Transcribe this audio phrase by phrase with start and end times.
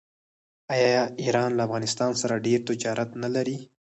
[0.73, 3.57] آیا ایران له افغانستان سره ډیر تجارت نلري؟